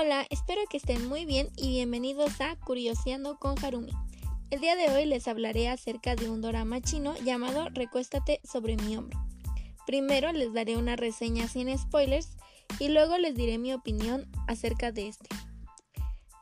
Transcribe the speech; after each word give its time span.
Hola, 0.00 0.24
espero 0.30 0.60
que 0.70 0.76
estén 0.76 1.08
muy 1.08 1.24
bien 1.24 1.48
y 1.56 1.70
bienvenidos 1.70 2.40
a 2.40 2.54
Curioseando 2.54 3.36
con 3.36 3.56
Harumi. 3.64 3.90
El 4.48 4.60
día 4.60 4.76
de 4.76 4.90
hoy 4.90 5.06
les 5.06 5.26
hablaré 5.26 5.68
acerca 5.68 6.14
de 6.14 6.30
un 6.30 6.40
drama 6.40 6.80
chino 6.80 7.16
llamado 7.24 7.68
Recuéstate 7.70 8.40
sobre 8.44 8.76
mi 8.76 8.96
hombro. 8.96 9.18
Primero 9.88 10.30
les 10.30 10.52
daré 10.52 10.76
una 10.76 10.94
reseña 10.94 11.48
sin 11.48 11.76
spoilers 11.76 12.28
y 12.78 12.90
luego 12.90 13.18
les 13.18 13.34
diré 13.34 13.58
mi 13.58 13.72
opinión 13.72 14.30
acerca 14.46 14.92
de 14.92 15.08
este. 15.08 15.30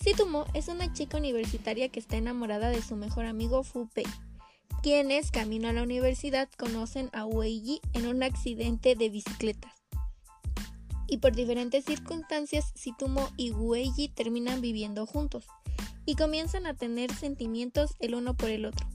Situmo 0.00 0.44
es 0.54 0.68
una 0.68 0.92
chica 0.92 1.18
universitaria 1.18 1.88
que 1.88 1.98
está 1.98 2.18
enamorada 2.18 2.70
de 2.70 2.82
su 2.82 2.94
mejor 2.94 3.26
amigo 3.26 3.64
Fu 3.64 3.88
Pei, 3.88 4.06
quienes 4.80 5.32
camino 5.32 5.66
a 5.66 5.72
la 5.72 5.82
universidad 5.82 6.48
conocen 6.56 7.10
a 7.12 7.26
Wei 7.26 7.60
Yi 7.60 7.80
en 7.94 8.06
un 8.06 8.22
accidente 8.22 8.94
de 8.94 9.08
bicicletas 9.08 9.79
y 11.10 11.18
por 11.18 11.34
diferentes 11.34 11.84
circunstancias 11.84 12.72
Situmo 12.74 13.28
y 13.36 13.52
Gueyi 13.52 14.08
terminan 14.08 14.60
viviendo 14.60 15.04
juntos 15.06 15.46
y 16.06 16.14
comienzan 16.14 16.66
a 16.66 16.74
tener 16.74 17.12
sentimientos 17.12 17.96
el 17.98 18.14
uno 18.14 18.34
por 18.36 18.48
el 18.48 18.64
otro. 18.64 18.86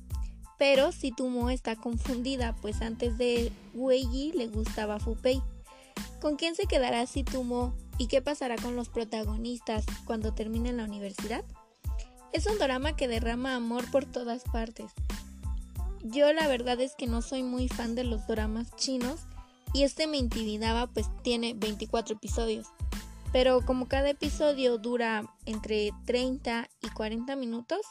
Pero 0.58 0.92
Situmo 0.92 1.50
está 1.50 1.76
confundida, 1.76 2.56
pues 2.62 2.82
antes 2.82 3.18
de 3.18 3.52
Gueyi 3.74 4.32
le 4.32 4.48
gustaba 4.48 5.00
Fupei. 5.00 5.42
¿Con 6.22 6.38
quién 6.38 6.56
se 6.56 6.66
quedará 6.66 7.06
Situmo 7.06 7.76
y 7.98 8.08
qué 8.08 8.22
pasará 8.22 8.56
con 8.56 8.76
los 8.76 8.90
protagonistas 8.90 9.86
cuando 10.06 10.34
terminen 10.34 10.78
la 10.78 10.86
universidad? 10.86 11.44
Es 12.32 12.48
un 12.48 12.58
drama 12.58 12.96
que 12.96 13.08
derrama 13.08 13.56
amor 13.56 13.90
por 13.92 14.06
todas 14.06 14.44
partes. 14.44 14.92
Yo 16.04 16.32
la 16.34 16.48
verdad 16.48 16.80
es 16.82 16.96
que 16.96 17.08
no 17.08 17.22
soy 17.22 17.44
muy 17.44 17.68
fan 17.68 17.96
de 17.96 18.04
los 18.04 18.28
dramas 18.28 18.74
chinos, 18.76 19.22
y 19.76 19.84
este 19.84 20.08
me 20.08 20.16
intimidaba 20.16 20.88
pues 20.88 21.08
tiene 21.22 21.54
24 21.54 22.16
episodios. 22.16 22.68
Pero 23.34 23.60
como 23.66 23.90
cada 23.90 24.10
episodio 24.10 24.78
dura 24.78 25.30
entre 25.46 25.92
30 26.06 26.70
y 26.82 26.90
40 26.92 27.36
minutos, 27.36 27.82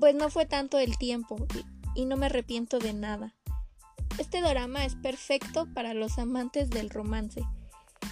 pues 0.00 0.16
no 0.16 0.28
fue 0.28 0.46
tanto 0.46 0.80
el 0.80 0.98
tiempo 0.98 1.36
y 1.94 2.04
no 2.04 2.16
me 2.16 2.26
arrepiento 2.26 2.80
de 2.80 2.92
nada. 2.92 3.32
Este 4.18 4.40
drama 4.40 4.84
es 4.84 4.96
perfecto 4.96 5.68
para 5.72 5.94
los 5.94 6.18
amantes 6.18 6.68
del 6.68 6.90
romance. 6.90 7.44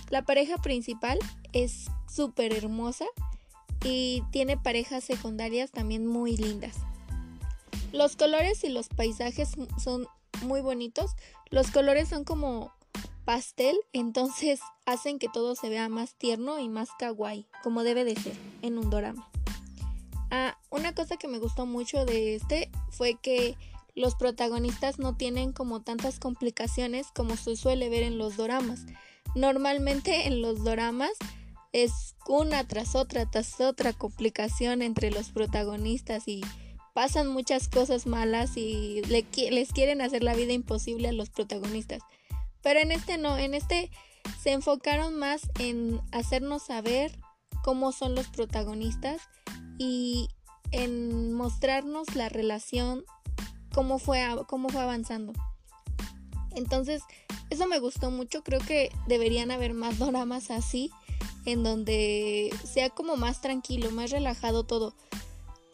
La 0.09 0.23
pareja 0.23 0.59
principal 0.59 1.19
es 1.53 1.87
súper 2.09 2.53
hermosa 2.53 3.07
y 3.85 4.23
tiene 4.31 4.57
parejas 4.57 5.03
secundarias 5.03 5.73
también 5.73 6.07
muy 6.07 6.37
lindas. 6.37 6.77
Los 7.91 8.15
colores 8.15 8.63
y 8.63 8.69
los 8.69 8.89
paisajes 8.89 9.57
son 9.83 10.07
muy 10.43 10.61
bonitos. 10.61 11.13
Los 11.51 11.71
colores 11.71 12.09
son 12.09 12.25
como 12.25 12.73
pastel, 13.25 13.77
entonces 13.93 14.61
hacen 14.87 15.19
que 15.19 15.29
todo 15.29 15.55
se 15.55 15.69
vea 15.69 15.89
más 15.89 16.15
tierno 16.15 16.59
y 16.59 16.69
más 16.69 16.91
kawaii, 16.99 17.47
como 17.63 17.83
debe 17.85 18.05
de 18.05 18.17
ser 18.17 18.37
en 18.63 18.79
un 18.79 18.91
dorama. 18.91 19.31
Ah, 20.31 20.59
una 20.71 20.95
cosa 20.95 21.17
que 21.17 21.29
me 21.29 21.39
gustó 21.39 21.65
mucho 21.65 22.05
de 22.05 22.35
este 22.35 22.71
fue 22.91 23.15
que 23.15 23.57
los 23.95 24.15
protagonistas 24.15 24.99
no 24.99 25.17
tienen 25.17 25.53
como 25.53 25.83
tantas 25.83 26.21
complicaciones 26.21 27.09
como 27.15 27.37
se 27.37 27.57
suele 27.57 27.89
ver 27.89 28.03
en 28.03 28.19
los 28.19 28.37
doramas. 28.37 28.85
Normalmente 29.35 30.27
en 30.27 30.41
los 30.41 30.63
doramas 30.65 31.13
es 31.73 32.15
una 32.27 32.67
tras 32.67 32.95
otra 32.95 33.31
tras 33.31 33.61
otra 33.61 33.93
complicación 33.93 34.83
entre 34.83 35.11
los 35.11 35.31
protagonistas 35.31 36.29
y 36.29 36.43
pasan 36.99 37.29
muchas 37.29 37.69
cosas 37.69 38.07
malas 38.07 38.57
y 38.57 39.03
les 39.03 39.73
quieren 39.73 40.01
hacer 40.01 40.25
la 40.25 40.35
vida 40.35 40.53
imposible 40.53 41.07
a 41.07 41.13
los 41.13 41.31
protagonistas. 41.31 42.01
Pero 42.61 42.81
en 42.81 42.91
este 42.91 43.19
no, 43.19 43.39
en 43.39 43.55
este 43.55 43.93
se 44.43 44.51
enfocaron 44.51 45.17
más 45.17 45.43
en 45.61 46.01
hacernos 46.11 46.65
saber 46.65 47.17
cómo 47.63 47.93
son 47.93 48.17
los 48.17 48.27
protagonistas 48.27 49.21
y 49.79 50.27
en 50.73 51.33
mostrarnos 51.35 52.17
la 52.17 52.29
relación, 52.29 53.05
cómo 53.73 54.01
fue, 54.01 54.27
cómo 54.49 54.69
fue 54.69 54.83
avanzando. 54.83 55.35
Entonces, 56.57 57.03
eso 57.49 57.69
me 57.69 57.79
gustó 57.79 58.11
mucho, 58.11 58.43
creo 58.43 58.59
que 58.59 58.91
deberían 59.07 59.53
haber 59.53 59.73
más 59.73 60.01
dramas 60.01 60.51
así, 60.51 60.91
en 61.45 61.63
donde 61.63 62.53
sea 62.65 62.91
como 62.91 63.15
más 63.15 63.41
tranquilo, 63.41 63.93
más 63.93 64.11
relajado 64.11 64.65
todo. 64.65 64.97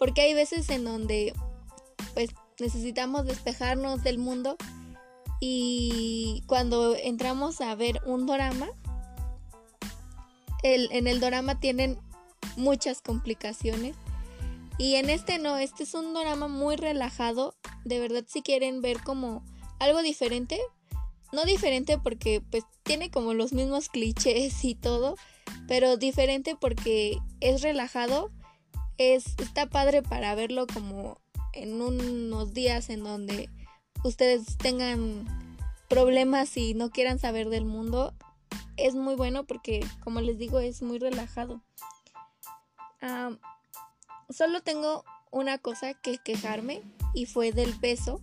Porque 0.04 0.20
hay 0.20 0.34
veces 0.34 0.68
en 0.68 0.84
donde 0.84 1.32
pues 2.12 2.28
necesitamos 2.60 3.24
despejarnos 3.24 4.02
del 4.02 4.18
mundo 4.18 4.58
y 5.40 6.44
cuando 6.46 6.94
entramos 6.94 7.62
a 7.62 7.74
ver 7.74 8.02
un 8.04 8.26
drama, 8.26 8.68
en 10.62 11.06
el 11.06 11.20
drama 11.20 11.58
tienen 11.58 11.98
muchas 12.58 13.00
complicaciones. 13.00 13.96
Y 14.76 14.96
en 14.96 15.08
este 15.08 15.38
no, 15.38 15.56
este 15.56 15.84
es 15.84 15.94
un 15.94 16.12
drama 16.12 16.48
muy 16.48 16.76
relajado. 16.76 17.54
De 17.86 17.98
verdad 17.98 18.24
si 18.28 18.42
quieren 18.42 18.82
ver 18.82 19.00
como 19.00 19.42
algo 19.78 20.02
diferente. 20.02 20.60
No 21.32 21.46
diferente 21.46 21.96
porque 21.96 22.42
pues 22.50 22.64
tiene 22.82 23.10
como 23.10 23.32
los 23.32 23.54
mismos 23.54 23.88
clichés 23.88 24.66
y 24.66 24.74
todo. 24.74 25.16
Pero 25.66 25.96
diferente 25.96 26.56
porque 26.60 27.20
es 27.40 27.62
relajado 27.62 28.28
es, 28.98 29.34
está 29.38 29.66
padre 29.66 30.02
para 30.02 30.34
verlo 30.34 30.66
como 30.66 31.20
en 31.52 31.80
unos 31.80 32.52
días 32.52 32.90
en 32.90 33.04
donde 33.04 33.48
ustedes 34.02 34.56
tengan 34.58 35.26
problemas 35.88 36.56
y 36.56 36.74
no 36.74 36.90
quieran 36.90 37.18
saber 37.18 37.48
del 37.48 37.64
mundo. 37.64 38.14
Es 38.76 38.94
muy 38.94 39.14
bueno 39.14 39.44
porque, 39.44 39.84
como 40.02 40.20
les 40.20 40.38
digo, 40.38 40.58
es 40.60 40.82
muy 40.82 40.98
relajado. 40.98 41.62
solo 44.30 44.62
tengo 44.62 45.04
una 45.30 45.58
cosa 45.58 45.94
que 45.94 46.18
quejarme 46.18 46.82
y 47.12 47.26
fue 47.26 47.52
del 47.52 47.74
beso. 47.74 48.20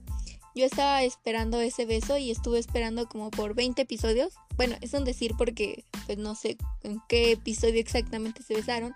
Yo 0.53 0.65
estaba 0.65 1.03
esperando 1.03 1.61
ese 1.61 1.85
beso 1.85 2.17
y 2.17 2.29
estuve 2.29 2.59
esperando 2.59 3.07
como 3.07 3.31
por 3.31 3.55
20 3.55 3.81
episodios. 3.81 4.33
Bueno, 4.57 4.75
es 4.81 4.93
un 4.93 5.05
decir 5.05 5.33
porque 5.37 5.85
pues 6.05 6.17
no 6.17 6.35
sé 6.35 6.57
en 6.83 7.01
qué 7.07 7.31
episodio 7.31 7.79
exactamente 7.79 8.43
se 8.43 8.55
besaron, 8.55 8.93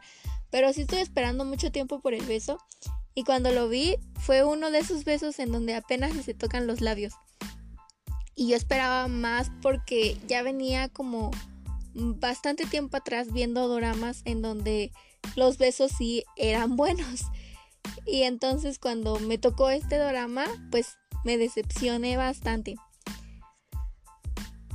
pero 0.49 0.71
sí 0.73 0.81
estoy 0.81 0.99
esperando 0.99 1.45
mucho 1.45 1.71
tiempo 1.71 1.99
por 1.99 2.13
el 2.13 2.25
beso. 2.25 2.59
Y 3.13 3.23
cuando 3.23 3.51
lo 3.51 3.69
vi, 3.69 3.95
fue 4.19 4.43
uno 4.43 4.71
de 4.71 4.79
esos 4.79 5.05
besos 5.05 5.39
en 5.39 5.51
donde 5.51 5.75
apenas 5.75 6.13
se 6.23 6.33
tocan 6.33 6.67
los 6.67 6.81
labios. 6.81 7.13
Y 8.35 8.49
yo 8.49 8.57
esperaba 8.57 9.07
más 9.07 9.49
porque 9.61 10.17
ya 10.27 10.43
venía 10.43 10.89
como 10.89 11.31
bastante 11.93 12.65
tiempo 12.65 12.97
atrás 12.97 13.31
viendo 13.31 13.67
doramas 13.69 14.21
en 14.25 14.41
donde 14.41 14.91
los 15.35 15.57
besos 15.57 15.91
sí 15.97 16.25
eran 16.35 16.75
buenos. 16.75 17.21
Y 18.05 18.23
entonces 18.23 18.79
cuando 18.79 19.19
me 19.19 19.37
tocó 19.37 19.69
este 19.69 19.97
drama, 19.97 20.45
pues 20.71 20.97
me 21.23 21.37
decepcioné 21.37 22.17
bastante. 22.17 22.75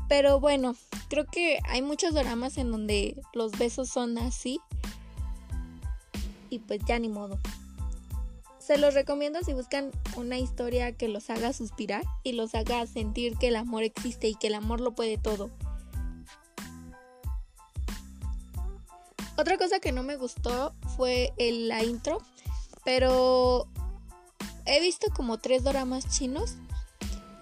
Pero 0.09 0.41
bueno, 0.41 0.75
creo 1.09 1.27
que 1.27 1.59
hay 1.69 1.83
muchos 1.83 2.15
dramas 2.15 2.59
en 2.59 2.73
donde 2.73 3.21
los 3.33 3.53
besos 3.53 3.89
son 3.91 4.19
así 4.19 4.59
y 6.51 6.59
pues 6.59 6.81
ya 6.87 6.99
ni 6.99 7.09
modo. 7.09 7.39
Se 8.59 8.77
los 8.77 8.95
recomiendo 8.95 9.41
si 9.43 9.53
buscan 9.53 9.91
una 10.17 10.39
historia 10.39 10.93
que 10.93 11.09
los 11.09 11.31
haga 11.31 11.53
suspirar 11.53 12.05
y 12.23 12.33
los 12.33 12.55
haga 12.55 12.87
sentir 12.87 13.37
que 13.39 13.49
el 13.49 13.57
amor 13.57 13.83
existe 13.83 14.29
y 14.29 14.35
que 14.35 14.49
el 14.49 14.55
amor 14.55 14.81
lo 14.81 14.95
puede 14.95 15.17
todo. 15.17 15.51
Otra 19.37 19.57
cosa 19.57 19.81
que 19.81 19.91
no 19.91 20.03
me 20.03 20.17
gustó 20.17 20.75
fue 20.97 21.33
la 21.39 21.83
intro, 21.83 22.19
pero 22.85 23.67
he 24.67 24.81
visto 24.81 25.07
como 25.17 25.39
tres 25.39 25.65
doramas 25.65 26.07
chinos 26.11 26.57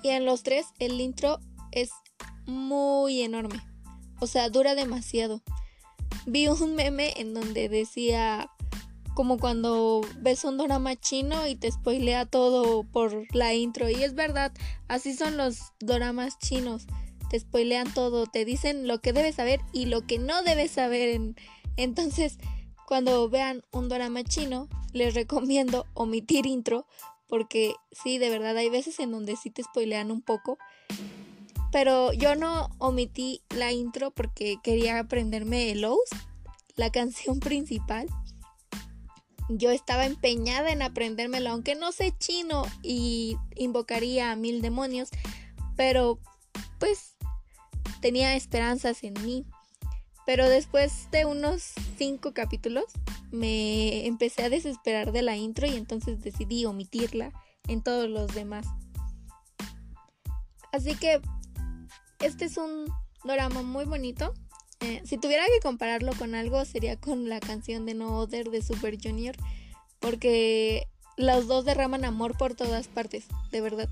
y 0.04 0.10
en 0.10 0.25
los 0.25 0.44
tres 0.44 0.66
el 0.78 1.00
intro 1.00 1.40
es 1.72 1.90
muy 2.46 3.22
enorme. 3.22 3.60
O 4.20 4.26
sea, 4.26 4.49
dura 4.49 4.75
demasiado. 4.75 5.43
Vi 6.26 6.46
un 6.49 6.75
meme 6.75 7.14
en 7.16 7.34
donde 7.34 7.69
decía 7.69 8.50
como 9.19 9.37
cuando 9.37 10.03
ves 10.20 10.44
un 10.44 10.59
drama 10.59 10.94
chino 10.94 11.49
y 11.49 11.56
te 11.56 11.73
spoilea 11.73 12.25
todo 12.25 12.85
por 12.85 13.26
la 13.35 13.53
intro. 13.53 13.91
Y 13.91 13.94
es 13.94 14.15
verdad, 14.15 14.53
así 14.87 15.12
son 15.12 15.37
los 15.37 15.73
doramas 15.81 16.38
chinos. 16.38 16.87
Te 17.29 17.41
spoilean 17.41 17.93
todo, 17.93 18.26
te 18.26 18.44
dicen 18.44 18.87
lo 18.87 19.00
que 19.00 19.12
debes 19.12 19.35
saber 19.35 19.59
y 19.73 19.87
lo 19.87 20.06
que 20.06 20.20
no 20.20 20.44
debes 20.44 20.70
saber. 20.70 21.20
Entonces, 21.76 22.38
cuando 22.87 23.29
vean 23.29 23.65
un 23.73 23.88
drama 23.88 24.23
chino, 24.23 24.69
les 24.93 25.15
recomiendo 25.15 25.85
omitir 25.94 26.47
intro. 26.47 26.87
Porque 27.26 27.75
sí, 27.91 28.19
de 28.19 28.31
verdad 28.31 28.56
hay 28.56 28.70
veces 28.70 29.00
en 29.00 29.11
donde 29.11 29.35
sí 29.35 29.50
te 29.50 29.65
spoilean 29.65 30.12
un 30.12 30.23
poco. 30.23 30.59
Pero 31.73 32.12
yo 32.12 32.37
no 32.37 32.69
omití 32.79 33.43
la 33.50 33.73
intro 33.73 34.12
porque 34.12 34.59
quería 34.62 35.00
aprenderme 35.00 35.73
el 35.73 35.85
O's, 35.85 36.09
la 36.76 36.93
canción 36.93 37.41
principal 37.41 38.06
yo 39.48 39.70
estaba 39.70 40.06
empeñada 40.06 40.70
en 40.70 40.82
aprendérmelo, 40.82 41.50
aunque 41.50 41.74
no 41.74 41.92
sé 41.92 42.14
chino 42.18 42.64
y 42.82 43.36
invocaría 43.56 44.32
a 44.32 44.36
mil 44.36 44.60
demonios, 44.60 45.08
pero 45.76 46.18
pues 46.78 47.16
tenía 48.00 48.36
esperanzas 48.36 49.02
en 49.04 49.14
mí. 49.24 49.46
Pero 50.26 50.46
después 50.46 51.10
de 51.10 51.24
unos 51.24 51.72
cinco 51.96 52.34
capítulos 52.34 52.84
me 53.30 54.06
empecé 54.06 54.42
a 54.42 54.50
desesperar 54.50 55.12
de 55.12 55.22
la 55.22 55.36
intro 55.36 55.66
y 55.66 55.74
entonces 55.76 56.22
decidí 56.22 56.66
omitirla 56.66 57.32
en 57.66 57.82
todos 57.82 58.10
los 58.10 58.34
demás. 58.34 58.66
Así 60.70 60.94
que 60.96 61.20
este 62.20 62.44
es 62.44 62.58
un 62.58 62.92
drama 63.24 63.62
muy 63.62 63.86
bonito. 63.86 64.34
Eh, 64.80 65.02
si 65.04 65.19
tuviera 65.19 65.44
que 65.46 65.60
compararlo 65.60 66.12
con 66.14 66.34
algo 66.34 66.64
sería 66.64 66.96
con 66.96 67.28
la 67.28 67.40
canción 67.40 67.84
de 67.84 67.94
No 67.94 68.16
Other 68.19 68.50
de 68.50 68.62
Super 68.62 68.96
Junior. 69.00 69.36
Porque 70.00 70.86
los 71.16 71.48
dos 71.48 71.64
derraman 71.64 72.04
amor 72.04 72.36
por 72.36 72.54
todas 72.54 72.88
partes, 72.88 73.26
de 73.50 73.60
verdad. 73.60 73.88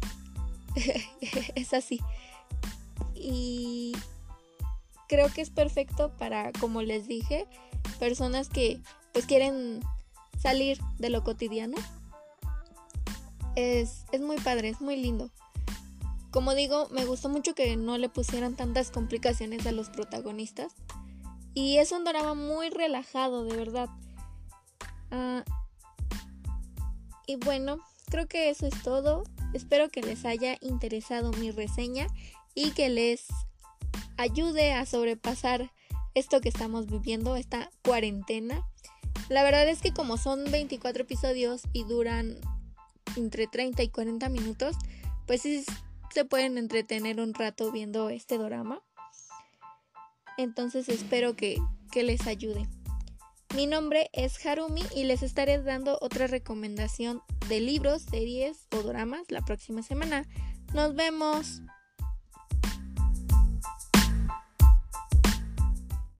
es 1.54 1.74
así. 1.74 2.00
Y 3.14 3.94
creo 5.08 5.32
que 5.32 5.40
es 5.40 5.50
perfecto 5.50 6.12
para, 6.18 6.52
como 6.52 6.82
les 6.82 7.08
dije, 7.08 7.46
personas 7.98 8.48
que 8.48 8.80
pues 9.12 9.26
quieren 9.26 9.80
salir 10.38 10.78
de 10.98 11.10
lo 11.10 11.24
cotidiano. 11.24 11.76
Es, 13.56 14.04
es 14.12 14.20
muy 14.20 14.36
padre, 14.36 14.68
es 14.68 14.80
muy 14.80 14.96
lindo. 14.96 15.30
Como 16.36 16.54
digo, 16.54 16.86
me 16.90 17.06
gustó 17.06 17.30
mucho 17.30 17.54
que 17.54 17.78
no 17.78 17.96
le 17.96 18.10
pusieran 18.10 18.56
tantas 18.56 18.90
complicaciones 18.90 19.66
a 19.66 19.72
los 19.72 19.88
protagonistas. 19.88 20.74
Y 21.54 21.78
es 21.78 21.92
un 21.92 22.04
drama 22.04 22.34
muy 22.34 22.68
relajado, 22.68 23.46
de 23.46 23.56
verdad. 23.56 23.88
Ah, 25.10 25.44
y 27.26 27.36
bueno, 27.36 27.78
creo 28.10 28.28
que 28.28 28.50
eso 28.50 28.66
es 28.66 28.82
todo. 28.82 29.24
Espero 29.54 29.88
que 29.88 30.02
les 30.02 30.26
haya 30.26 30.58
interesado 30.60 31.30
mi 31.30 31.52
reseña 31.52 32.06
y 32.54 32.72
que 32.72 32.90
les 32.90 33.24
ayude 34.18 34.74
a 34.74 34.84
sobrepasar 34.84 35.72
esto 36.12 36.42
que 36.42 36.50
estamos 36.50 36.84
viviendo, 36.84 37.36
esta 37.36 37.70
cuarentena. 37.82 38.60
La 39.30 39.42
verdad 39.42 39.66
es 39.70 39.80
que 39.80 39.94
como 39.94 40.18
son 40.18 40.44
24 40.50 41.04
episodios 41.04 41.62
y 41.72 41.84
duran 41.84 42.36
entre 43.16 43.46
30 43.46 43.82
y 43.84 43.88
40 43.88 44.28
minutos, 44.28 44.76
pues 45.26 45.40
sí 45.40 45.64
se 46.10 46.24
pueden 46.24 46.58
entretener 46.58 47.20
un 47.20 47.34
rato 47.34 47.70
viendo 47.72 48.08
este 48.10 48.38
drama. 48.38 48.82
Entonces 50.38 50.88
espero 50.88 51.34
que, 51.34 51.58
que 51.92 52.02
les 52.02 52.26
ayude. 52.26 52.68
Mi 53.54 53.66
nombre 53.66 54.10
es 54.12 54.44
Harumi 54.44 54.82
y 54.94 55.04
les 55.04 55.22
estaré 55.22 55.62
dando 55.62 55.98
otra 56.00 56.26
recomendación 56.26 57.22
de 57.48 57.60
libros, 57.60 58.02
series 58.02 58.66
o 58.72 58.82
dramas 58.82 59.22
la 59.30 59.40
próxima 59.40 59.82
semana. 59.82 60.26
Nos 60.74 60.94
vemos. 60.94 61.62